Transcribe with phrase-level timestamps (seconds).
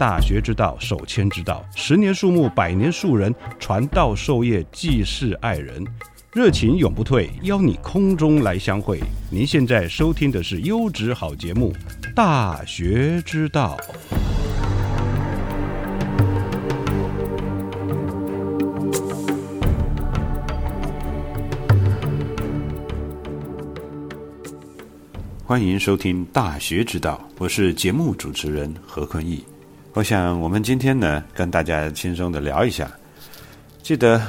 [0.00, 1.62] 大学之道，守谦之道。
[1.76, 5.86] 十年树木，百年树人，传道授业，济世爱人，
[6.32, 7.30] 热情永不退。
[7.42, 8.98] 邀你空中来相会。
[9.30, 11.74] 您现在收听的是优质好节目
[12.14, 13.76] 《大学之道》。
[25.44, 29.44] 欢迎收听《大学之道》，我是节目主持人何坤义。
[29.92, 32.88] 我想，我们今天呢，跟大家轻松的聊一下。
[33.82, 34.22] 记得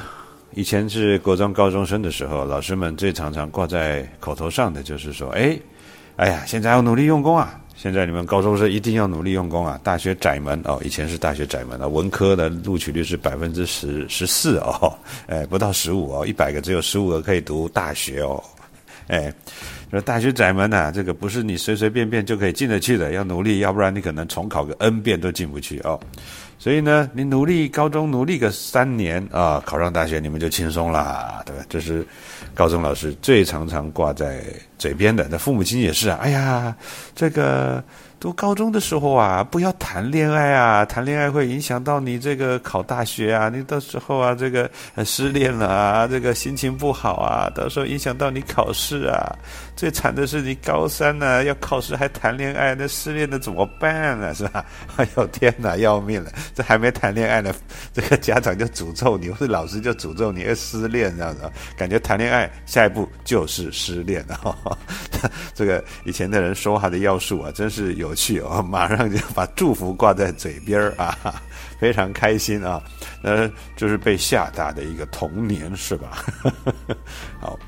[0.54, 5.56] 以前是国中高中生的时候，老师们最常常挂在口头上的就是说：“哎，
[6.16, 7.60] 哎呀，现在要努力用功啊！
[7.76, 9.80] 现在你们高中生一定要努力用功啊！
[9.84, 14.92] 大学窄门哦，以前是大学窄门啊，文科的录取率是百分之十十四哦，
[15.28, 18.42] 哎，不到十五哦，一百个只有十五个可以读大学哦，
[19.06, 19.32] 哎。”
[19.92, 26.00] 说大学窄门呐，这个不是你随随便便就可以进得去的，要努力，要不然你可能重考个 N 遍都进不去哦。
[26.58, 31.64] 所以呢，你努力高中努力个三年啊，考上大学你们就轻松啦，对吧？
[31.68, 32.06] 这是
[32.54, 34.42] 高中老师最常常挂在
[34.78, 35.28] 嘴边的。
[35.30, 36.74] 那父母亲也是啊，哎呀，
[37.14, 37.84] 这个。
[38.22, 43.48] 读高中的时候啊，不要谈恋爱啊，谈恋爱会影响到你这个考大学啊。
[43.48, 44.70] 你到时候啊，这个
[45.04, 49.36] 失恋了啊，这个心情不好啊，到时候影响到你考试啊。
[49.76, 54.32] 最惨的是你高三呢，要考试还谈恋爱，那失恋的怎么办呢？
[54.32, 54.64] 是吧？
[54.96, 56.30] 哎呦天哪，要命了！
[56.54, 57.52] 这还没谈恋爱呢，
[57.92, 61.50] 这个家长就诅咒你，或者老师就诅咒你要失恋，这样子。
[61.76, 64.56] 感觉谈恋爱下一步就是失恋了。
[65.54, 68.14] 这个以前的人说话的要素啊，真是有。
[68.14, 71.42] 趣哦，马上就把祝福挂在嘴边儿啊，
[71.80, 72.80] 非常开心啊，
[73.22, 76.24] 呃，就是被吓大的一个童年是吧？
[77.40, 77.58] 好，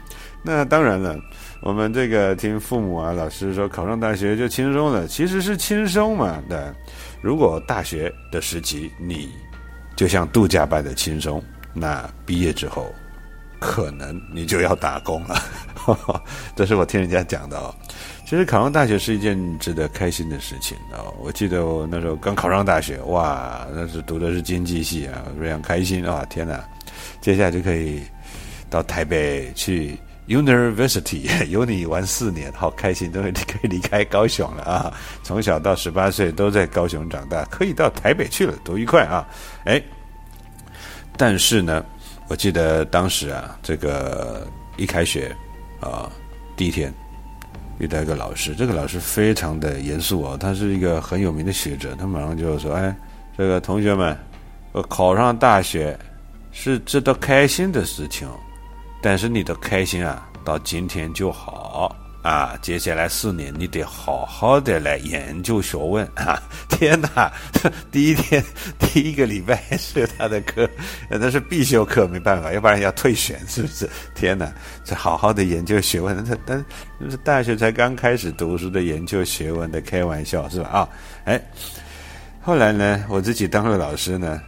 [0.44, 1.18] 那当然了，
[1.64, 6.74] 我们这个听父母啊、老师说考上大学就轻松了，其实是轻松嘛的。
[7.22, 9.30] 如果大学的时期你
[9.96, 11.42] 就像度假般的轻松，
[11.72, 12.94] 那毕业之后
[13.58, 15.42] 可能你就要打工了。
[16.54, 17.74] 这是我听人家讲的哦。
[18.26, 21.14] 其实考上大学是一件值得开心的事情哦。
[21.18, 26.26] 我记得我那时候刚考上大学，哇，那是读的是经济系啊，非常开心啊！
[26.28, 26.62] 天哪，
[27.22, 28.02] 接下来就可以
[28.68, 33.28] 到台北去 University 有你玩四年，好开心，都可
[33.62, 34.92] 以离开高雄了啊！
[35.22, 39.26] 从小到十八岁都在高雄长大，可以到台北去了，多愉快啊！
[39.64, 39.82] 哎，
[41.16, 41.84] 但是呢，
[42.28, 44.46] 我记得当时啊，这个
[44.76, 45.34] 一开学
[45.80, 46.10] 啊，
[46.56, 46.92] 第一天。
[47.80, 52.94] 遇到一个老师，这个老师非常的严肃哦，他是一个很有名的学者，他马上就说：“哎，
[53.36, 54.16] 这个同学们，
[54.70, 55.98] 我考上大学
[56.52, 58.28] 是值得开心的事情，
[59.04, 61.94] 但是你的开心啊，到今天就好。”
[62.24, 66.42] 啊，接下来四年你得好好的来研究学问啊！
[66.70, 67.30] 天哪，
[67.92, 68.42] 第一天
[68.80, 70.66] 第一个礼拜是他的课，
[71.10, 73.86] 那是必修课，没办法，要不然要退选，是不是？
[74.14, 74.50] 天哪，
[74.86, 76.64] 这好好的研究学问，那但
[76.98, 80.70] 那是大学才刚开始读书的研究学问的，开玩笑是吧？
[80.70, 80.88] 啊，
[81.26, 81.38] 哎，
[82.40, 84.40] 后来呢，我自己当了老师呢。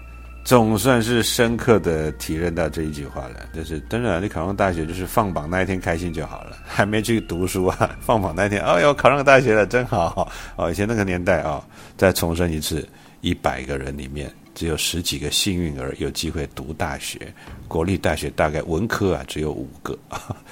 [0.46, 10.70] 总算是深刻的体认到这一句话了，就是当然，你考上大学就是放榜那一天开心就好了，还没去读书啊，放榜那天，哎呦，考上大学了，真好哦！
[10.70, 11.60] 以前那个年代啊，
[11.96, 12.88] 再重申一次，
[13.22, 17.18] 一百个人里面只有十几个幸运儿有机会读大学，
[17.66, 19.98] 国立大学大概文科啊只有五个，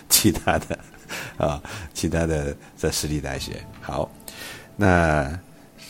[0.08, 0.76] 其他的
[1.37, 1.62] 啊，
[1.93, 3.52] 其他的在私立大学。
[3.81, 4.11] 好，
[4.75, 5.38] 那。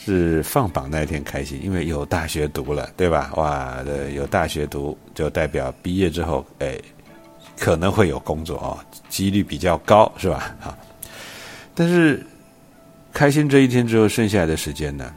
[0.05, 3.31] 是放榜那一天开心，因为有大学读了，对吧？
[3.37, 3.77] 哇，
[4.13, 6.77] 有大学读就代表毕业之后，哎，
[7.57, 8.77] 可能会有工作哦，
[9.09, 10.55] 几率比较高，是吧？
[10.61, 10.77] 啊，
[11.73, 12.23] 但是
[13.11, 15.11] 开心这一天之后，剩下来的时间呢，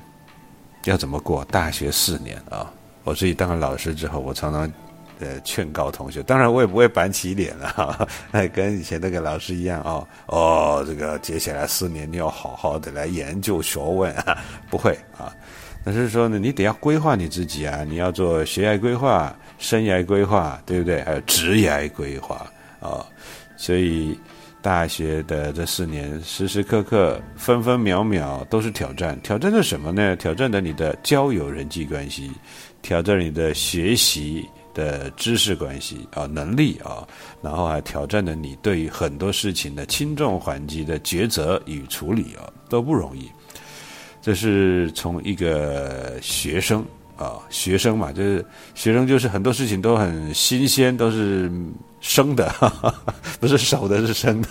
[0.84, 1.44] 要怎么过？
[1.44, 2.72] 大学四年啊，
[3.04, 4.72] 我自己当了老师之后，我常常。
[5.20, 10.06] 呃，劝告同学，当然我也不会板起脸了， 哎，跟以前那个老师一样哦。
[10.26, 14.38] 哦，这个接下来四年你要好好的来研究学问啊，
[14.70, 15.34] 不会啊。
[15.84, 21.02] 但是说呢，你得要规划你自己啊，你要做学业规划、生涯规划，对不对？
[21.02, 22.46] 还有职业规划
[22.80, 23.04] 啊。
[23.56, 24.18] 所以
[24.60, 29.18] 大学的这四年，时时刻刻、分分秒秒都是挑战。
[29.22, 30.14] 挑战的什么呢？
[30.16, 32.30] 挑战的你的交友、人际关系，
[32.82, 34.46] 挑战你的学习。
[34.78, 37.04] 的知识关系啊，能力啊，
[37.42, 43.28] 然后还挑战了你对于很多事情的轻重缓急的抉择与处理啊，都不容易。
[44.22, 46.84] 这是从一个学生
[47.16, 48.44] 啊，学生嘛，就是
[48.76, 51.50] 学生，就是很多事情都很新鲜，都是
[52.00, 52.48] 生的，
[53.40, 54.48] 不是熟的，是生的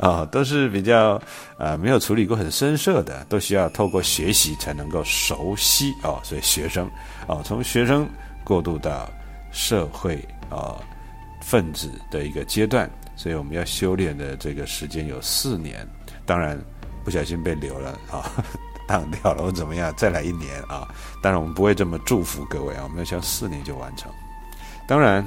[0.00, 1.20] 啊，都是比较
[1.56, 6.18] 啊没有处理过很深涩的，都需要透过学习才能够熟悉啊。
[6.24, 6.90] 所以学生
[7.28, 8.08] 啊，从学生
[8.42, 9.08] 过渡到。
[9.50, 10.16] 社会
[10.48, 10.76] 啊，
[11.40, 15.86] 分子的一个阶段，所以我们要修炼的这个时间有四年。
[16.24, 16.58] 当然，
[17.04, 18.30] 不小心被留了啊，
[18.86, 20.86] 当掉了或怎么样，再来一年啊。
[21.22, 24.10] 当然，我们不会这么祝福各位啊，我们要想四年就完成。
[24.86, 25.26] 当然，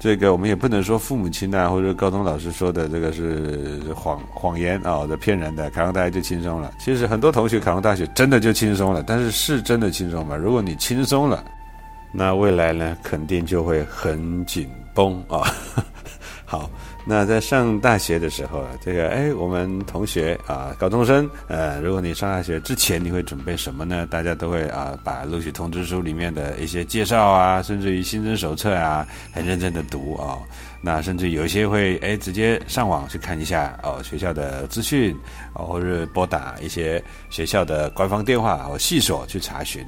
[0.00, 6.72] 这个我们也不能说父母亲啊或者高中老师说的这个是谎谎言啊，这骗人的，考上大学就轻松了。
[6.78, 10.34] 其实很多同学考上大学真的就轻松了，但是是真的轻松吗？
[10.34, 11.44] 如果你轻松了。
[12.12, 15.42] 那未来呢，肯定就会很紧绷啊。
[16.50, 16.70] 好，
[17.06, 24.06] 那在上大学的时候啊，这个哎，我们同学啊，高中生，呃，如果你上大学之前，你会准备什么呢？
[24.10, 30.38] 大家都会啊，把录取通知书里面的一些介绍啊，甚至于新生手册啊，很认真的读啊。
[30.80, 35.14] 那甚至有一些会哎，直接上网去看一下哦，学校的资讯
[35.52, 39.84] 哦，或者拨打一些学校的官方电话或系所去查询。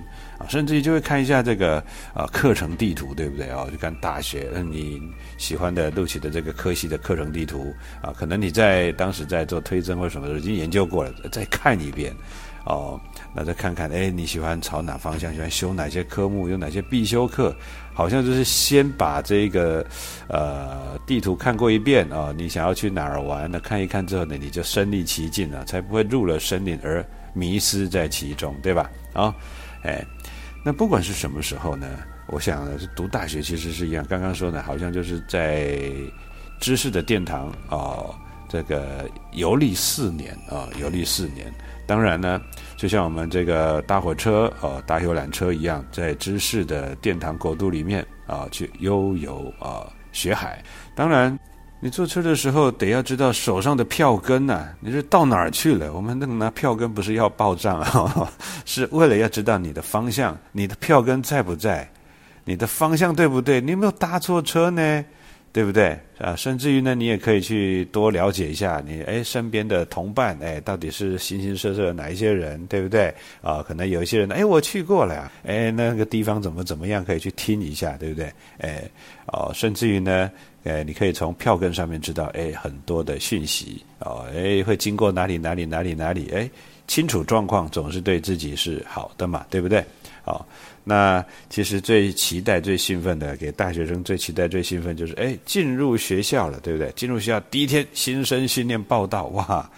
[0.48, 1.82] 甚至于就会看一下这个
[2.14, 3.66] 啊课程地图，对不对啊？
[3.70, 5.00] 就看大学你
[5.37, 12.14] 喜欢的录取的这个科系的课程地图啊，可能你在当时在做推甄或什么的已经研究过了，再看一遍
[12.64, 13.00] 哦，
[13.34, 15.32] 那再看看，哎，你喜欢朝哪方向？
[15.32, 16.48] 喜欢修哪些科目？
[16.48, 17.54] 有哪些必修课？
[17.92, 19.84] 好像就是先把这个
[20.28, 23.50] 呃地图看过一遍啊，你想要去哪儿玩？
[23.50, 27.04] 那看一看之后呢，你就身临其境了，才不会入了森林而
[27.34, 28.90] 迷失在其中，对吧？
[29.12, 29.34] 啊，
[29.82, 30.04] 哎。
[30.62, 31.86] 那不管是什么时候呢？
[32.26, 34.04] 我想读大学其实是一样。
[34.08, 35.90] 刚刚说的，好像就是在
[36.60, 38.14] 知识的殿堂啊，
[38.48, 41.52] 这个游历四年啊，游历四年。
[41.86, 42.40] 当然呢，
[42.76, 50.62] 就像我们这个搭火车啊，搭游览车一样，在知识的殿堂国度里面啊，去悠游啊，学海。
[50.94, 51.36] 当然。
[51.82, 55.90] 你坐车的时候得要知道手上的票根呐，你是到哪儿去了？
[55.94, 58.30] 我们那个拿票根不是要报账啊，
[58.66, 61.90] 是为了要知道你的方向，你的票根在不在，
[62.44, 63.62] 你的方向对不对？
[63.62, 65.04] 你有没有搭错车呢？
[65.52, 66.37] 对不对啊？
[66.37, 73.12] 甚至于呢，你也可以去多了解一下你哎身边的同伴哎，到底是形形色色哪一些人，对不对
[73.43, 73.62] 啊？
[73.62, 78.32] 可能有一些人哎，我去过了呀，哎，那个地方怎么怎么样，可以去听一下，对不对？
[78.58, 78.82] 哎，
[79.26, 80.30] 哦，甚至于呢。
[80.62, 86.50] 哎，你可以从票根上面知道，哎，很多的讯息哦，哎，会经过哪里哪里哪里哪里，哎，
[86.87, 89.83] 清楚状况总是对自己是好的嘛，对不对？
[90.30, 90.46] 好，
[90.84, 96.88] 那其实最期待、最兴奋的，给大学生最期待、最兴奋就是，哎，进入学校了，对不对？
[96.92, 99.68] 进入学校第一天，新生训练报道，哇！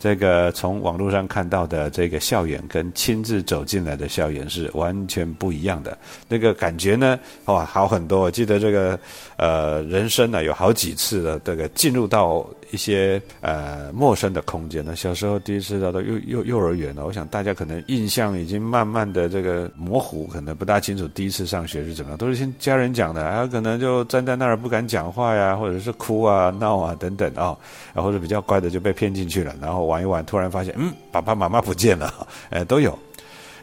[0.00, 5.98] 这个从网络上看到的这个校园，跟亲自走进来的校园是完全不一样的。
[6.26, 8.20] 那个感觉呢，哇，好很多。
[8.20, 8.98] 我记得这个，
[9.36, 12.48] 呃，人生呢有好几次的这个进入到。
[12.70, 27.56] 一些呃陌生的空间呢，小时候第一次到到幼幼幼儿园呢，我想大家可能印象已经慢慢的这个模糊，可能不大清楚第一次上学是怎么样，都是听家人讲的，还有可能就站在那儿不敢讲话呀，或者是哭啊闹啊等等啊，
[27.94, 32.98] 然后是比较乖的就被骗进去了，然后玩一玩，突然发现嗯爸爸妈妈不见了， 哎都有。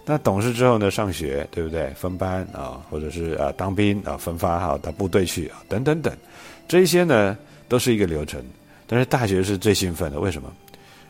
[0.07, 1.89] 那懂事之后呢，上学对不对？
[1.95, 6.15] 分班啊，或者是啊当兵啊分发啊到部队去啊等等等，
[6.67, 7.35] 这一些呢
[7.67, 8.39] 都是一个流程。
[8.87, 10.51] 但是大学是最兴奋的，为什么？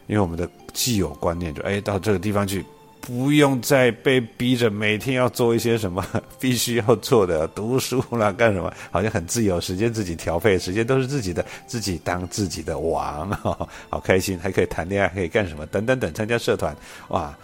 [0.07, 2.63] 因为我们的既有观念就哎，到这个地方去，
[3.01, 6.05] 不用再被逼着每天要做一些什么
[6.39, 8.71] 必须要做的读书啦，干什么？
[8.91, 13.29] 好像很自由，时间自己调配，时间都是自己的，自己当自己的王，
[13.89, 15.65] 好开心，还可以谈恋爱，可以干什么？
[15.65, 16.75] 等等等，参加社团，
[17.07, 17.35] 哇，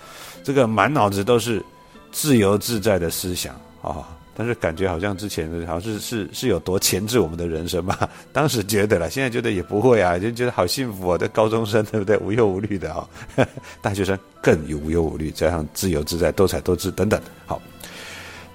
[0.44, 1.64] 这个满脑子都是
[2.12, 4.08] 自由自在的思想啊！
[4.42, 8.10] 但是感觉好像之前好像是是是有多钳制我们的人生吧？
[8.34, 11.16] 当时觉得了，现在觉得也不会啊，就觉得好幸福啊。
[11.16, 12.18] 这高中生对不对？
[12.18, 13.08] 无忧无虑的啊，
[13.84, 17.22] 大学生更有无忧无虑，加上自由自在、多彩多姿等等。
[17.46, 17.62] 好，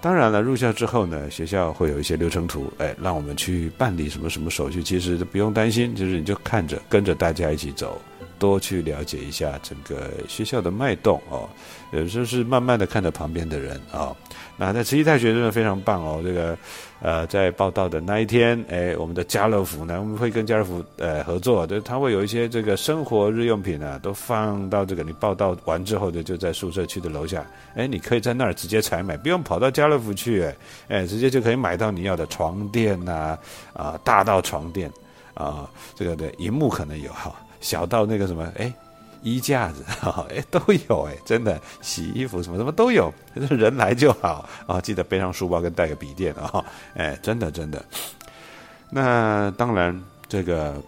[0.00, 8.02] 当然了，入校之后呢，学校会有一些流程图，哎，让我们去办理什么什么手续，其实不用担心，就是你就看着跟着大家一起走。
[8.38, 11.48] 多去了解一下整个学校的脉动哦，
[11.92, 14.14] 有时候是慢慢的看着旁边的人啊。
[14.58, 16.56] 那在慈溪大学真的非常棒哦，这个
[17.02, 30.50] 呃，在报道的那一天，哎，我们的家乐福呢，我们会跟家乐福呃合作，就他会有一些这个生活日用品啊，都放到这个你报道完之后的就在宿舍区的楼下，哎，你可以在那儿直接采买，不用跑到家乐福去，
[30.88, 33.38] 哎，直接就可以买到你要的床垫呐，
[33.74, 34.90] 啊，大到床垫
[35.34, 37.34] 啊，这个的荧幕可能有哈。
[37.66, 38.72] 小到那个什么，哎，
[39.22, 39.82] 衣架子，
[40.30, 47.84] 哎，都有，哎，真的，洗衣服什么什么都有，人来就好啊，记得背上书包跟带个笔电啊，哎，真的真的。
[48.88, 50.80] 那当然，这个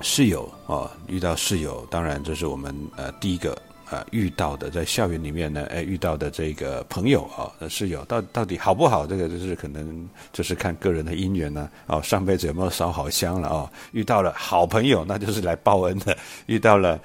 [0.00, 3.60] 室友啊，遇到室友，当然这是我们呃第一个。
[3.90, 9.06] 啊，遇到的在校园里面呢，哎，遇到的这个朋友啊，室友到到底好不好？
[9.06, 11.70] 这个就是可能就是看个人的姻缘呢。
[11.86, 13.70] 哦，上辈子有没有烧好香了哦？
[13.92, 16.12] 遇到了好朋友，那就是来报恩的；
[16.46, 17.00] 遇到了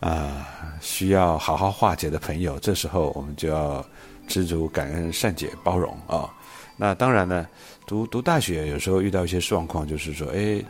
[0.00, 0.46] 啊，
[0.80, 3.82] 需要好好化解的朋友，这时候我们就要
[4.28, 6.28] 知足、感恩、善解、包容啊。
[6.76, 7.46] 那当然呢，
[7.86, 10.62] 读读大学有时候遇到一些状况，就是说，哎。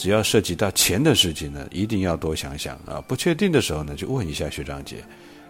[0.00, 3.04] 只要涉及到钱的事情呢，一定要多想想啊！
[3.06, 4.96] 不确定的时候呢，就问一下学长姐。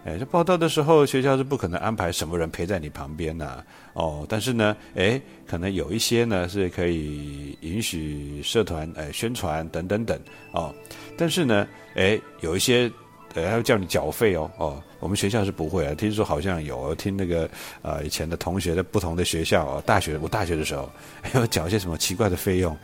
[0.04, 3.62] 哎，这报道的时候，学校是不可能安排什么人陪在你旁边呐。
[3.92, 10.18] 哦，但是呢，哎，可能有一些呢是可以允许社团哎宣传等等等
[10.50, 10.74] 哦。
[11.16, 11.64] 但是呢，
[11.94, 12.90] 哎，有一些
[13.34, 14.50] 呃要叫你缴费哦。
[14.58, 15.94] 哦，我们学校是不会啊。
[15.94, 17.48] 听说好像有听那个
[17.82, 20.90] 呃以前的同学在不同的学校哦，大学我大学的时候
[21.34, 22.76] 要缴一些什么奇怪的费用。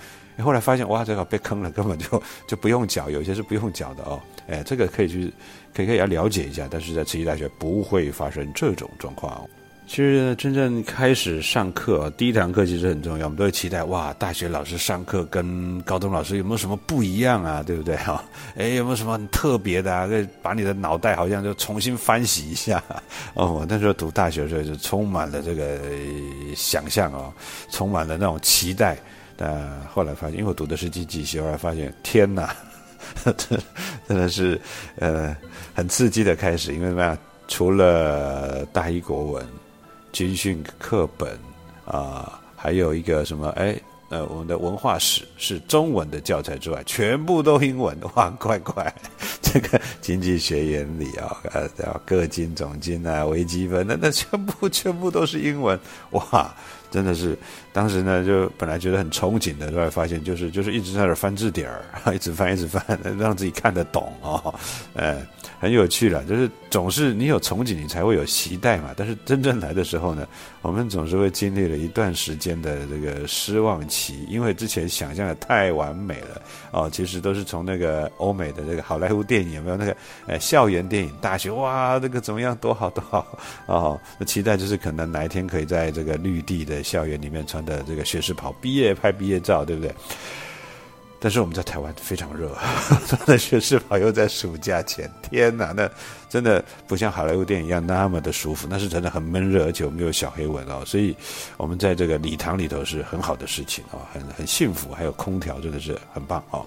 [0.42, 4.20] 后来发现哇，这个被坑了，根本就就不用缴，有些是不用缴的哦。
[4.48, 5.32] 哎，这个可以去，
[5.74, 9.44] 可以可以要了解一下，但是在慈济大学不会发生这种状况。
[9.88, 17.62] 其实真正开始上课，第一堂课其实很重要，我们都会期待哇，大学老师上课跟高中老师有没有什么不一样啊？
[17.64, 18.24] 对不对哈？
[18.58, 20.08] 哎，有没有什么很特别的啊？
[20.42, 22.82] 把你的脑袋好像就重新翻洗一下
[23.34, 23.52] 哦。
[23.52, 25.78] 我那时候读大学的时候，就充满了这个
[26.56, 27.32] 想象哦，
[27.70, 28.98] 充满了那种期待。
[29.36, 32.54] 但后来发现，因为我读的是经济系，后来发现，天哪，
[33.24, 33.56] 这
[34.08, 34.60] 真的是
[34.96, 35.36] 呃
[35.74, 36.74] 很刺激的开始。
[36.74, 37.16] 因为什么呀？
[37.48, 39.46] 除了大一国文、
[40.10, 41.38] 军训课本
[41.84, 43.50] 啊，还有一个什么？
[43.50, 43.78] 哎，
[44.08, 47.96] 呃，我们的文化史是中文的教材之外，全部都英文。
[48.14, 48.92] 哇，乖乖，
[49.40, 51.68] 这个经济学原理啊，呃，
[52.04, 55.78] 各金总金啊，微积分，那那全部全部都是英文。
[56.10, 56.52] 哇！
[56.96, 57.36] 真的是，
[57.74, 61.84] 当时呢，就本来觉得很憧憬的，后来发现就是就是一直在那翻字典儿，
[62.14, 62.82] 一直翻一直翻，
[63.18, 64.54] 让自己看得懂哦，
[64.94, 65.20] 呃，
[65.58, 66.24] 很有趣了。
[66.24, 68.94] 就是总是你有憧憬，你才会有期待嘛。
[68.96, 70.26] 但是真正来的时候呢，
[70.62, 76.88] 我们总是会经历了一段时间的这个失望期，因为之前想象的太完美了哦。
[76.88, 79.94] 其实都是从那个欧美的这个好莱坞电影有没有那个
[80.26, 83.26] 呃校园电影，大学哇，这个怎么样，多好多好
[83.66, 84.00] 哦。
[84.18, 86.76] 那期待就是可能哪一天可以在这个绿地的。
[86.86, 89.92] 校园里面穿的这个学士袍，毕业拍毕业照，对不对？
[91.26, 92.56] 但是我们在台湾非常热，
[93.08, 95.90] 穿的学士袍又在暑假前，天哪，那
[96.28, 101.16] 真的不像好莱坞电影一样那么的舒服，那是真的很闷热，而且我们有小黑蚊哦，所以
[101.56, 106.64] 我们在这个礼堂里头是很好的事情哦，很很幸福，还有空调真的是很棒哦。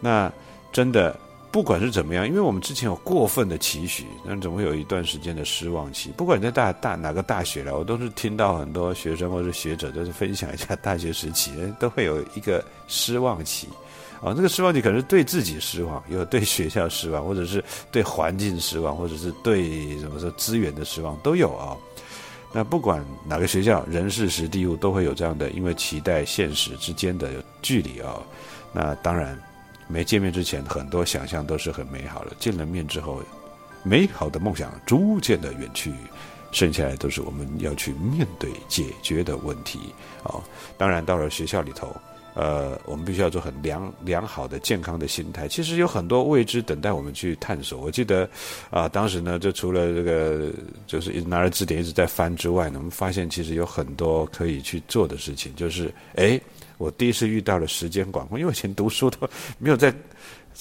[0.00, 0.28] 那
[0.72, 1.16] 真的。
[1.52, 6.10] 不管是怎么样，因为我们之前有过分的期许，那总会有一段时间的失望期。
[6.16, 13.68] 不管在大大哪个大学了，我都是听到很多学生或者学者都是分享一下大学时期，都会有一个失望期。
[14.24, 17.62] 啊，这个失望你可能是对自己失望，有对学校失望，或者是
[17.92, 21.76] 对环境失望，或者是对怎么说资源的失望都有啊。
[22.52, 28.18] 那不管哪个学校，人事时地物都会有这样的，因为期待现实之间的距离啊。
[28.72, 29.38] 那当然。
[29.86, 32.32] 没见面之前，很多想象都是很美好的。
[32.38, 33.22] 见了面之后，
[33.82, 35.92] 美好的梦想逐渐的远去，
[36.52, 39.92] 剩下来都是我们要去面对、解决的问题。
[40.22, 40.42] 哦，
[40.78, 41.94] 当然到了学校里头，
[42.34, 45.48] 呃，我们必须要做很良良好的健康的心态。
[45.48, 47.80] 其实有很多未知等待我们去探索。
[47.80, 48.28] 我记得
[48.70, 50.50] 啊，当时呢，就除了这个
[50.86, 55.54] 就是一直拿着字典一直在翻之外呢，我们发现其实有很多可以去做的事情。
[55.54, 56.40] 就是哎，
[56.78, 59.18] 我第一次遇到了时间管控，因为以前读书都
[59.58, 59.94] 没有在。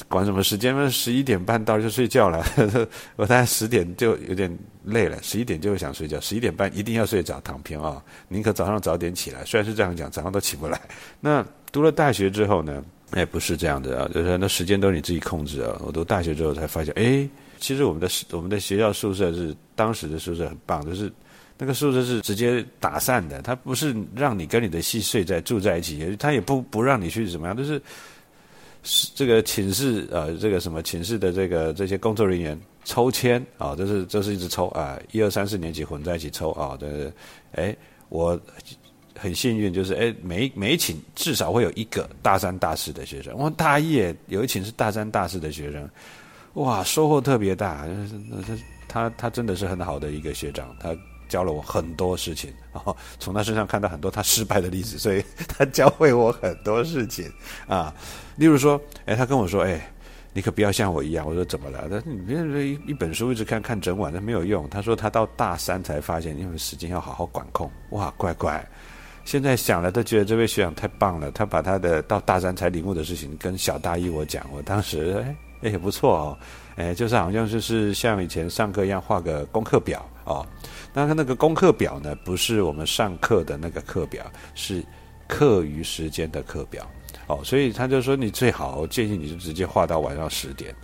[0.07, 0.89] 管什么时间嘛？
[0.89, 2.43] 十一点半到就睡觉了。
[3.15, 4.51] 我大概十点就有点
[4.83, 6.19] 累了，十一点就想睡觉。
[6.19, 8.03] 十一点半一定要睡着，躺平啊！
[8.27, 9.45] 宁可早上早点起来。
[9.45, 10.81] 虽然是这样讲，早上都起不来。
[11.21, 12.83] 那读了大学之后呢？
[13.11, 15.79] 哎，不是这样的啊，就是那时间都是你自己控制啊。
[15.85, 21.13] 我读大学之后才发现，哎，其实我们的我们的学校宿舍是当时的宿舍很棒，就是
[21.59, 27.79] 那个宿舍是直接打散的，它不是让你跟你的系睡在住在一起，它也不不让你去怎么样，就是。
[29.15, 37.13] 这个寝室呃，这个什么寝室的这个这些工作人员抽签啊，这是这是一直抽啊，一二三四年级混在一起抽啊，对对，
[37.53, 37.75] 哎，
[38.09, 38.39] 我
[39.17, 43.93] 很幸运，就是哎，每每一寝至少会有一个大三大四的学生，我大一
[44.27, 45.89] 有一寝是大三大四的学生，
[46.55, 47.87] 哇，收获特别大，
[48.43, 50.93] 他他他真的是很好的一个学长，他。
[51.33, 57.25] 教了我很多事情， 然后从他身上看到很多他失败的例子， 所以他教会我很多事情
[57.67, 57.91] 啊。
[58.35, 59.81] 例如说，哎，他跟我说，哎，
[60.31, 61.25] 你可不要像我一样。
[61.25, 61.89] 我说怎么了？
[61.89, 62.37] 他说你别
[62.67, 64.69] 一一本书一直看看整晚，那没有用。
[64.69, 67.67] 他说他到大三才发现，因为时间要好好管控。
[67.89, 68.63] 哇，乖乖，
[69.25, 71.31] 现在想了都觉得这位学长太棒了。
[71.31, 76.37] 他把他的到大三才领悟的事情跟小大一我讲，我当时哎哎也不错哦，
[76.75, 80.45] 哎就是好像就是像以前上课一样画个功课表哦。
[80.93, 82.15] 那他那个功课表呢？
[82.23, 84.83] 不是我们上课的那个课表，是
[85.27, 86.87] 课余时间的课表。
[87.25, 90.75] 哦，所以他就说你最好建议你就直接画到晚上十点，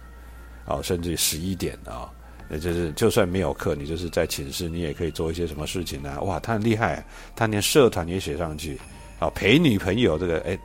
[0.66, 2.10] 哦，甚至十一点啊。
[2.48, 6.20] 那就是就算没有课，你就是在寝室，你也可以做一些什么事情呢？
[6.22, 7.06] 哇，他很厉害，
[7.36, 8.80] 他连社团也写上去，
[9.20, 10.58] 啊，陪女朋友这个哎。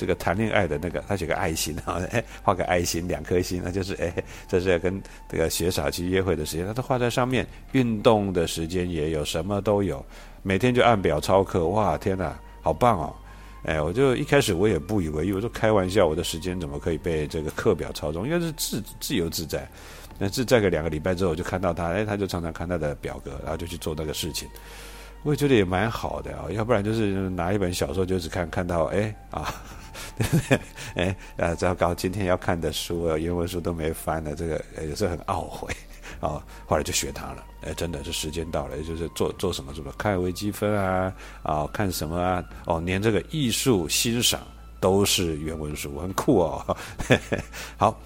[0.00, 2.00] 这个谈恋爱的那个，他写个爱心啊，
[2.42, 4.10] 画个爱心，两颗心，那就是哎，
[4.48, 7.46] 这是跟这个学傻去约会的时间，他都画在上面。
[7.72, 10.02] 运动的时间也有，什么都有，
[10.42, 11.68] 每天就按表操课。
[11.68, 13.14] 哇，天哪，好棒哦！
[13.64, 18.24] 哎，我就一开始我也不以为意，我说开玩笑，我的时间怎么可以被这个课表操纵？
[18.24, 19.68] 应该是自自由自在。
[20.18, 24.48] 那自在个两个礼拜之后，我就看到他，哎，他就常常看他的表格，然后就去做那个事情。
[25.22, 29.54] 我也觉得也蛮好的啊，要不然就是拿一本小说就只看看到，哎啊。
[30.94, 31.94] 哎，呃，糟糕！
[31.94, 35.72] 今天要看的书啊，原文书都没翻了，这个也是很懊悔
[36.20, 36.42] 哦。
[36.66, 44.40] 后来就学他了，哎，真的是时间到了，也就是做做什么什么，看微积分啊，啊，看什么啊，哦，连这个艺术欣赏
[44.78, 46.76] 都是原文书，很酷哦。
[47.76, 47.98] 好，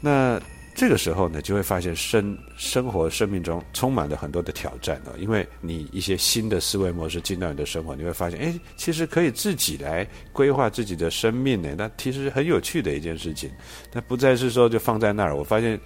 [0.00, 0.40] 那。
[0.80, 11.74] 这个时候呢，就会发现生生活生命中充满了很多的挑战哦，因为你一些新的思维模式进到你的生活，你会发现，哎，其实可以自己来规划自己的生命呢。
[11.76, 13.50] 那其实很有趣的一件事情，
[13.92, 15.36] 那不再是说就放在那儿。
[15.36, 15.78] 我发现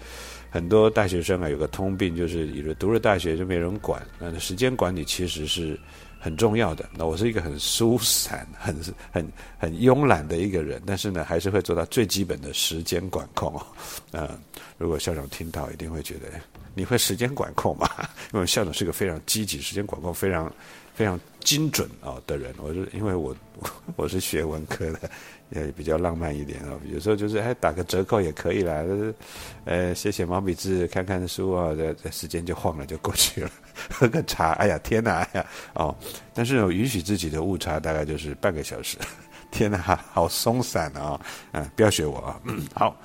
[0.49, 4.01] 很多大学生啊，有个通病，就是以为读了大学就没人管。
[4.21, 5.77] 那时间管理其实是。
[6.25, 6.89] 很重要的。
[6.97, 8.75] 那我是一个很疏散、很
[9.13, 13.61] 很很慵懒的一个人，但是呢，还是会做到最基本的时间管控。
[14.13, 14.27] 嗯，
[14.79, 16.29] 如果校长听到，一定会觉得
[16.75, 17.89] 你会时间管控吗？
[18.33, 20.53] 因为校长是个非常积极、时间管控非常
[20.95, 22.55] 非常精准啊的人。
[22.59, 23.35] 我是因为我
[23.97, 25.11] 我是学文科的。
[25.51, 28.83] 也比较浪漫一点啊，有时候就是哎打个折扣也可以啦，
[29.67, 33.51] 呃写写毛笔字看看书啊，这这时间就晃了就过去了，
[33.93, 35.95] 喝个茶，哎呀天哪，哎呀哦，
[36.33, 38.97] 但是我允许自己的误差大概就是半个小时，
[39.53, 39.79] 天哪，
[40.13, 41.21] 好松散啊，
[41.53, 42.99] 嗯，不要学我啊，嗯好，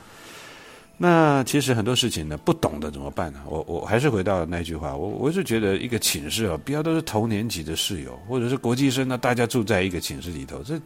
[1.01, 3.39] 那其实很多事情呢，不懂的怎么办呢？
[3.47, 10.79] 我我还是回到那句话，我我是觉得一个寝室啊，不要都是同年级的室友，或者是国际生呢，大家住在一个寝室里头，这。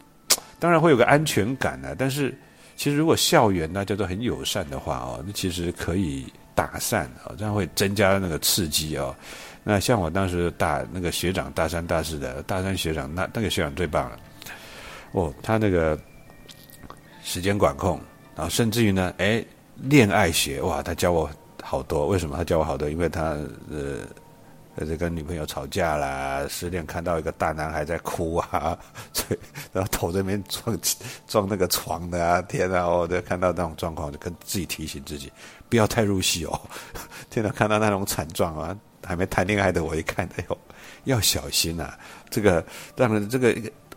[0.60, 2.34] 当然会有个安全感呢，但是
[2.74, 6.24] 其实如果校园呢叫做很友善的话哦，那其实可以
[6.54, 9.14] 打散啊，这样会增加那个刺激哦。
[9.62, 14.18] 那像我当时大那个学长大三大四的大三学长，那那个学长最棒了
[15.12, 15.98] 哦，他那个
[17.22, 18.00] 时间管控，
[18.34, 19.44] 然后甚至于呢，哎，
[19.76, 21.30] 恋爱学哇，他教我
[21.62, 22.08] 好多。
[22.08, 22.88] 为什么他教我好多？
[22.88, 23.36] 因为他
[23.70, 23.98] 呃。
[24.76, 28.76] 或者跟女朋友吵架啦，失恋看到一个大男孩在哭啊，
[29.14, 29.38] 所以
[29.72, 30.76] 然后头这边撞
[31.28, 32.88] 撞那个床的啊，天啊！
[32.88, 35.32] 我就看到那种状况，就跟自己提醒自己，
[35.68, 36.60] 不要太入戏哦。
[37.30, 40.58] 天哪，看到那种惨状啊，还没谈恋爱的我一看，哎呦，
[41.04, 41.94] 要小心呐！
[42.28, 43.54] 这个当然这个。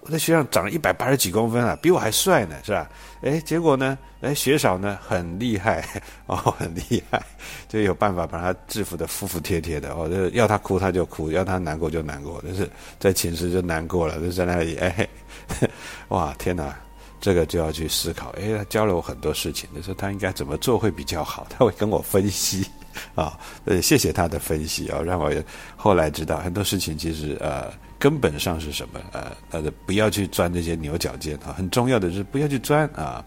[0.08, 2.90] 我在学校长了一百八十几公分啊，比我还帅呢，是吧？
[3.22, 5.86] 哎，结果呢，哎，学少呢很厉害
[6.28, 7.22] 哦，很厉害，
[7.68, 15.06] 就有办法把他制服的服服帖帖的哦，就要他哭他就哭，要他难过就难过，就是在寝室就难过了，就在那里哎，
[16.08, 16.74] 哇，天哪，
[17.20, 18.30] 这个就要去思考。
[18.40, 22.66] 哎，他教了我很多事情，就说他应该怎么做会比较好，他会跟我分析。
[23.16, 25.32] 啊，呃，谢谢他的分析啊，让我
[25.76, 33.24] 后来知道很多事情其实呃根本上是什么呃呃不要去钻这些牛角尖啊，很重要的是不要去钻啊。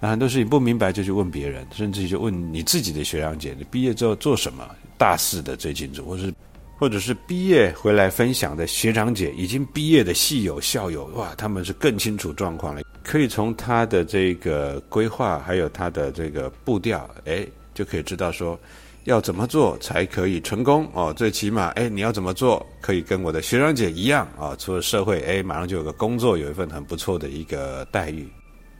[0.00, 4.68] 那很多事情不明白就去问别人，甚至就问你自己的学长姐，你毕业之后做什么？
[4.98, 6.32] 大四的最清楚，或是
[6.78, 18.56] 或者是毕业回来分享的学长姐，已经毕业的系友校友，哇，他们是更清楚状况了，可以从他的这个规划还有他的这个步调，哎，就可以知道说。
[19.04, 21.12] 要怎么做才可以成功哦？
[21.12, 24.54] 最起码，哎，你要怎么做可以跟我的学长姐一样啊？
[24.56, 28.28] 出了社会，哎，马上就有个工作，有一份很不错的一个待遇。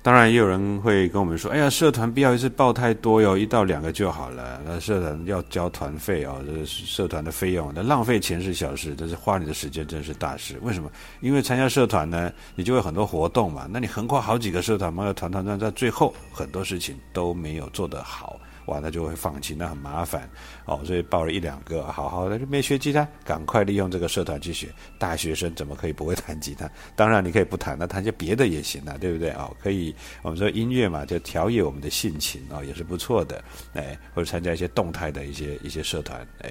[0.04, 4.60] 当然，也有人会跟我们说：“哎呀，社团必要一次报太多哟，一到两个就好了。
[4.66, 10.58] 那社团要交团费哦，这是社团的费用，那浪费钱是小事，但是花你的时间真是大事。
[10.62, 10.90] 为什么？
[11.20, 13.68] 因为参加社团呢，你就会很多活动嘛。
[13.70, 20.28] 那你横跨好几个社团，嘛，要团团转，在最后很多事情都没有做得好。”哇，那就会放弃，那很麻烦
[20.64, 20.80] 哦。
[20.84, 24.68] 所以报了一两个，好好的没学吉他，赶快利用这个社团去学。
[24.98, 26.70] 大学生怎么可以不会弹吉他？
[26.94, 33.42] 当然你可以不弹，那弹些别的也行啊，对不对哦，可以，我们说音乐嘛，就调节我们的性情啊，也是不错的。
[33.74, 36.50] 哎，或者参加一些动态的一些一些社团，哎，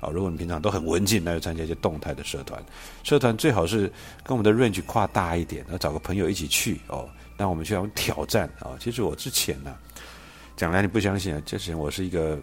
[0.00, 2.60] 哦，如果你平常都很文静，那就参加一些动态的社团。
[3.04, 3.82] 社团最好是
[4.24, 7.08] 跟我们的 range 跨大一点，要找个朋友一起去哦。
[7.36, 8.76] 那我们需要挑战啊。
[8.80, 9.76] 其实我之前呢。
[10.56, 11.42] 讲来你不相信啊！
[11.44, 12.38] 就是我是一个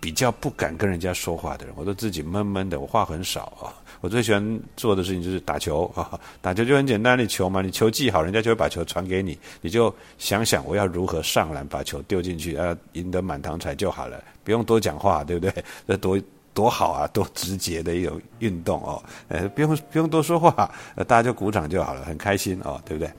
[0.00, 3.72] 比较不敢跟人家说话的人，我都自己闷闷的，我话很少啊。
[4.00, 15.64] 我最喜欢做的事情就是打球啊，打球就很简单，你球嘛，你球技好，人家就会把球传给你，你就想想我要如何上篮把球丢进去，啊，赢得满堂彩就好了，不用多讲话，对不对？
[15.86, 16.18] 这多
[16.54, 20.72] 多好啊，多直接的一种运动哦，呃，不用不用多说话，
[21.06, 23.12] 大家就鼓掌就好了，很开心哦，对不对？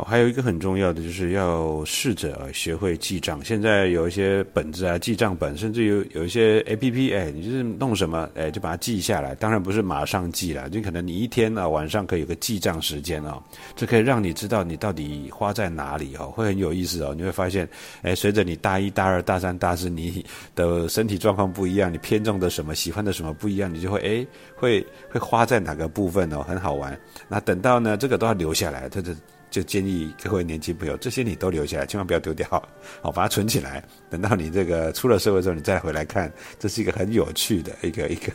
[0.00, 0.10] 好。
[0.10, 3.44] 还有一个很重要的，就是要试着学会记账。
[3.44, 9.34] 现在有一些本子啊，记账本，甚至有有一些 A P P，哎，你就是弄什么，哎，就把它记下来。
[9.34, 13.42] 当然不是马上记了，就可能你一天啊晚上可以有个记账时间哦，
[13.76, 17.14] 这可以让你知道你到底花在哪里哦，会很有意思哦。
[17.16, 17.68] 你会发现，
[18.02, 26.98] 哎，随着你大一、大二、大三、大四，你的身体状况不一样，你偏重的什么，喜欢的什么不一样，你就会哎，会会花在哪个部分哦，很好玩。
[27.28, 29.14] 那等到呢，这个都要留下来，它的。
[29.50, 32.48] 就建议各位年轻朋友，这些你都留下来，千万不要丢掉，
[33.02, 33.82] 好，把它存起来。
[34.08, 38.32] 等到你这个出了社会之后，你再回来看，这是一个很有趣的一个一个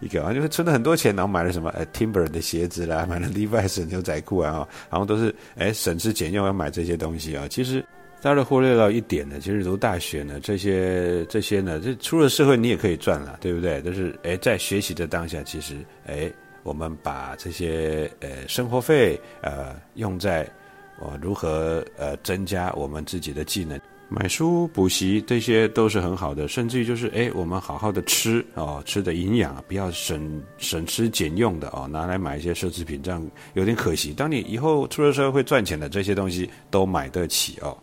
[0.00, 7.46] 一个啊，就是存了很多钱，然后买了什么呃 Timber 的鞋子啦， 买了 Levi's 牛仔裤啊，然后都是哎省吃俭用要买这些东西啊。
[7.48, 7.84] 其实
[8.22, 13.82] 大家忽略到一点呢，其实读大学呢，这些这些呢，这出了社会你也可以赚了，对不对？
[13.82, 16.32] 就是哎在学习的当下，其实哎。
[16.64, 20.50] 我们把这些呃生活费呃用在
[20.98, 34.14] 我如何呃增加我们自己的技能，买书补习这些都是很好的，甚至于就是哎我们好好的吃哦吃的营养，不要省省吃俭用的哦拿来买一些奢侈品，这样有点可惜。
[34.14, 37.76] 当你以后出了社会赚钱的这些东西都买得起哦。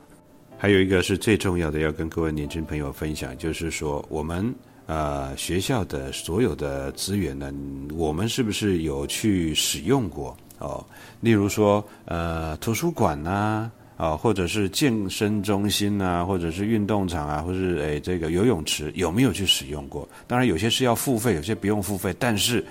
[0.57, 4.53] 还有一个是最重要的，要跟各位年轻朋友分享，就是说我们。
[4.91, 7.49] 呃，学校的所有的资源呢，
[7.95, 10.85] 我们是不是有去使用过哦？
[11.21, 20.05] 例如说，呃，图书馆呐，啊，或者是健身中心呐，或者是运动场啊，或是诶这个游泳池，有没有去使用过？
[20.27, 22.13] 当然，有些是要付费，有些不用付费。
[22.19, 22.61] 但是，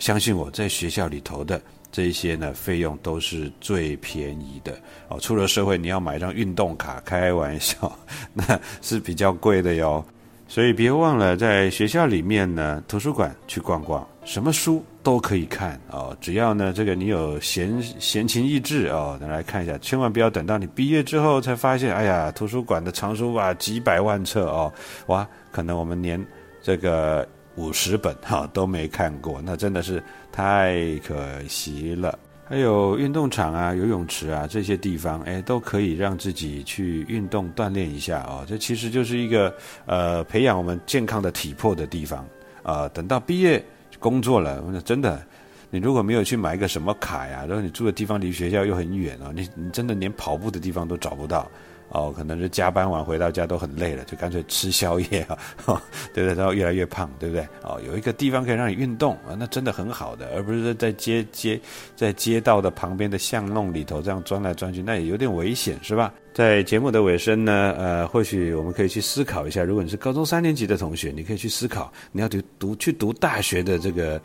[0.00, 5.20] 相信我在学校里头的这些呢，费用都是最便宜的哦。
[5.20, 7.96] 出了社会，你要买张运动卡，开玩笑，
[8.34, 10.04] 那是比较贵的哟。
[10.52, 16.14] 所以别忘了，在学校里面呢，图书馆去逛逛，什么书都可以看哦。
[16.20, 19.78] 只要呢，这个你有闲闲情逸致哦，来看一下。
[19.78, 24.70] 千万不要等到你毕业之后才发现，哎呀，图书馆的藏书啊，几百万册哦，
[25.06, 26.22] 哇，可能我们连
[26.60, 31.16] 这个五十本哈都没看过，那真的是太可
[31.48, 32.18] 惜了。
[32.52, 38.44] 还有运动场啊、游泳池啊这些地方，哎，都可以让自己去运动锻炼一下哦。
[38.46, 42.28] 这其实就是一个呃培养我们健康的体魄的地方
[42.62, 42.86] 啊。
[42.90, 43.64] 等到毕业
[43.98, 45.24] 工作了，真的，
[45.70, 51.50] 你如果没有去买一个什么卡呀，然后你住的地方离学校又很远哦，你你真的连跑步的地方都找不到。
[51.92, 55.38] 哦，可能是加班完回到家都很累了，就干脆吃宵夜啊，
[56.14, 56.34] 对不对？
[56.34, 57.46] 然后越来越胖，对不对？
[57.62, 61.60] 哦，有一个地方可以让你运动啊，那真的很好的，而不是在街街
[61.94, 66.12] 在街道的旁边的巷弄里头这样钻来钻去，那也有点危险，是吧？
[66.32, 74.18] 在节目的尾声呢，呃，或许我们可以去思考一下，如果你是高中三年级的同学，你可以去思考，你要读读去读大学的这个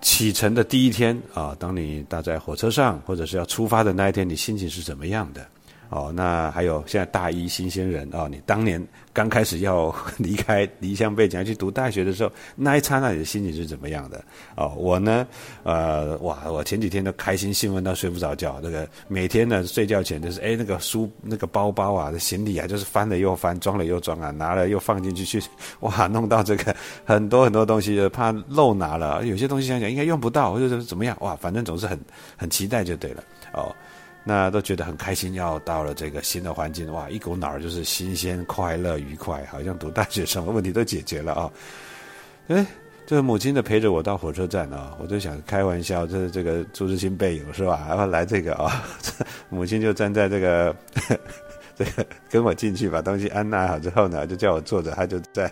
[0.00, 5.44] 启程的第一天啊，当你搭在火车上或者是要出发的那一天，你心情是怎么样的？
[5.90, 8.80] 哦，那还有现在大一新鲜人哦，你当年
[9.12, 14.24] 刚开始要 离开离乡背井去读大学的时候，那一刹那你的心情是怎么样的？
[14.56, 15.26] 哦，我呢，
[15.64, 25.42] 呃，哇，我前几天都开心兴奋到睡不着觉，那个每天呢睡觉前就是，哎，那个书那个包包啊，行李啊，就是翻了又翻，装了又装啊，拿了又放进去去，
[25.80, 26.74] 哇，弄到这个
[27.04, 31.98] 很多很多东西，怕漏拿了，有些东西想想应该用不到，或者是怎么样，哇，反正总是很
[32.36, 33.24] 很期待就对了，
[33.54, 33.74] 哦。
[34.22, 41.50] 那都觉得很开心，要到了这个新的环境，哇，一股脑儿就是新鲜、快乐、愉快，好像读大学什么问题都解决了啊！
[42.48, 42.66] 哎，
[43.06, 47.86] 这个母亲的陪着我到火车站啊， 我就想开玩笑，这是这个朱志新背影是吧？
[47.88, 48.84] 然 后来这个啊，
[49.48, 50.76] 母亲就站在这个
[51.74, 55.50] 这个跟我进去，把东西安纳好之后呢，就叫我坐着，他就在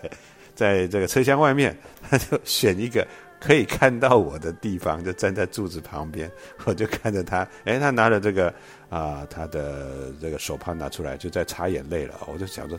[0.54, 1.74] 在这个车厢外面，
[2.08, 3.06] 他就选一个。
[3.40, 6.30] 可以看到我的地方，就站在柱子旁边，
[6.64, 7.46] 我就看着他。
[7.64, 8.52] 哎，他拿着这个
[8.88, 12.14] 啊，他的这个手帕拿出来，就在擦眼泪了。
[12.26, 12.78] 我就想说，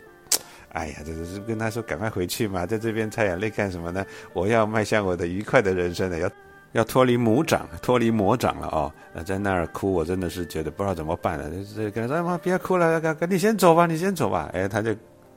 [0.72, 4.04] 哎呀，这是跟他说赶快回去嘛，在这边擦眼泪干什么呢？
[4.32, 6.30] 我要迈向我的愉快的人生了，要
[6.72, 8.92] 要脱离魔掌，脱离魔掌了哦。
[9.12, 11.48] 那在那儿哭，我真的是觉得不知道怎么办了。
[11.50, 14.94] 就是跟他说：“妈，别哭了，赶赶，你先走吧，你先走吧。”哎，他就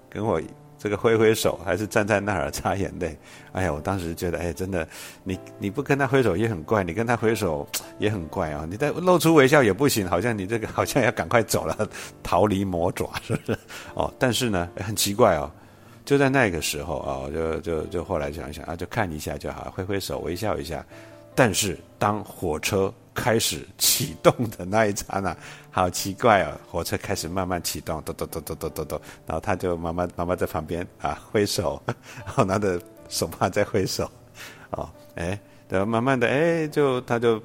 [0.10, 0.42] 跟我。
[0.84, 3.18] 这个挥挥手，还是站在那儿擦眼泪。
[3.54, 4.86] 哎呀，我当时觉得，哎，真的，
[5.24, 7.66] 你你不跟他挥手也很怪，你跟他挥手
[8.00, 8.68] 也很怪啊。
[8.70, 11.88] 你再露出微笑也不行，好像你这个好像要赶快走了，
[12.22, 13.58] 逃离魔爪，是不是？
[13.94, 15.50] 哦，但是呢，很奇怪哦，
[16.04, 20.86] 就在那个时候啊，就就就后来想一想啊，就看一下就好，挥挥手，微笑一下。
[21.34, 22.94] 但是当火车。
[23.16, 25.38] 开始启动的那一刹那，
[25.76, 26.54] 好奇怪哦！
[26.70, 34.08] 火车开始慢慢启动，咚咚咚咚咚咚咚，然后他就慢慢慢慢在旁边啊挥手，然后拿着手帕在挥手，
[34.70, 37.42] 哦，哎，然后慢慢的，哎，就他就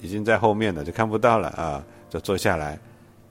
[0.00, 2.78] 已经在后面了，就看不到了啊，就坐下来，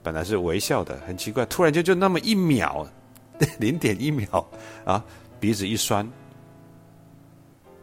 [0.02, 2.88] 本来是微笑的，很奇怪，突然间就那么一秒，
[3.60, 4.50] 零点一秒
[4.86, 5.06] 啊，
[5.40, 6.12] 鼻子一酸，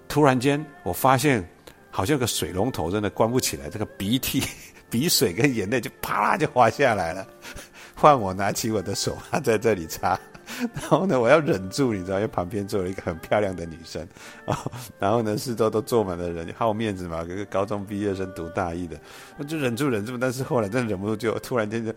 [0.09, 1.49] 突然间我发现。
[1.91, 3.69] 好像个水龙头，真的关不起来。
[3.71, 4.43] 这个鼻涕、
[4.91, 7.27] 鼻水跟眼泪就啪啦就滑下来了。
[7.95, 10.19] 换我拿起我的手，帕在这里擦。
[10.73, 14.01] 然后呢，我要忍住，你知道，因为旁边坐了一个很漂亮的女生
[14.47, 14.59] 啊。
[14.99, 18.99] 然后呢，四周都坐满了人，好面子嘛，一个高中毕业生读大一的，
[19.37, 20.17] 我就忍住忍住。
[20.17, 21.93] 但是后来真的忍不住，就突然间就，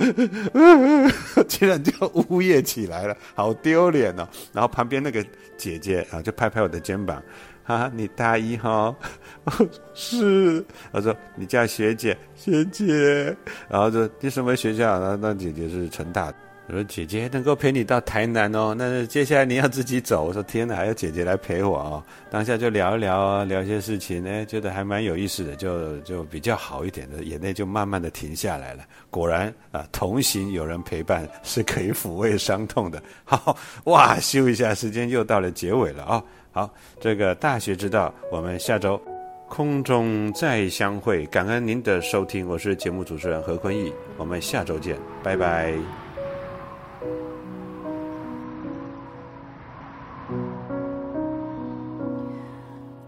[1.47, 1.93] 竟然就
[2.29, 4.27] 呜咽起来了，好丢脸哦。
[4.51, 5.25] 然后旁边那个
[5.55, 7.23] 姐姐啊，就拍拍我的肩膀。
[7.65, 8.93] 啊，你大一哈？
[9.93, 13.35] 是，他说你叫学姐，学姐。
[13.69, 14.99] 然后说你什么学校？
[14.99, 16.33] 那那姐姐是成大。
[16.71, 20.23] 我说姐姐能够陪你到台南哦，那接下来你要自己走。
[20.23, 22.01] 我说天哪，还有姐姐来陪我哦。
[22.29, 28.85] 当下就聊一聊啊，聊些事情呢，觉得还蛮有意思的，就就比较好一点的，眼泪就慢慢的停下来了。
[29.09, 33.03] 果然啊，同行有人陪伴是可以抚慰伤痛的。
[33.25, 36.23] 好哇，休一下，时间又到了结尾了啊。
[36.53, 38.97] 好，这个大学之道，我们下周
[39.49, 41.25] 空中再相会。
[41.25, 46.00] 感恩您的收听，我是节目主持人何坤义，我们下周见，拜拜。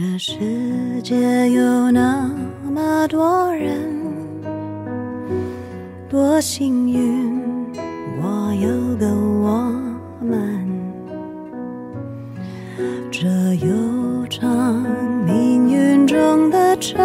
[0.00, 2.30] 这世界有那
[2.62, 3.74] 么多人，
[6.08, 7.28] 多幸运
[8.22, 9.72] 我有个我
[10.20, 10.64] 们。
[13.10, 14.86] 这悠长
[15.26, 17.04] 命运中的晨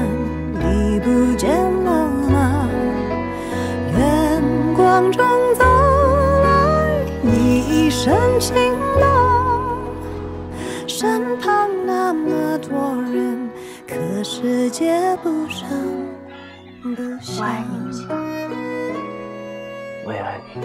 [8.03, 9.77] 深情了。
[10.87, 13.47] 身旁那么多人，
[13.87, 15.69] 可世界不声
[16.81, 17.45] 不响。
[20.03, 20.61] 我也爱你。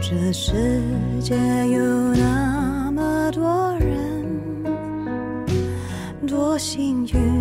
[0.00, 0.52] 这世
[1.20, 1.34] 界
[1.66, 1.82] 有
[2.14, 4.24] 那么多人，
[6.28, 7.33] 多幸运。